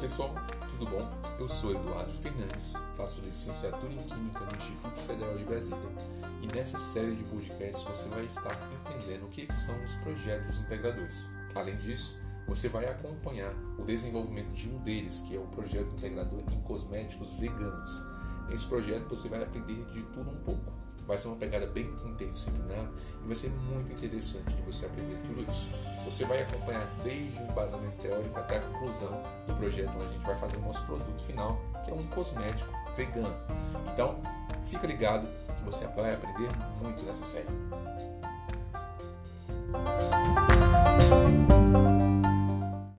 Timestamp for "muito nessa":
36.80-37.24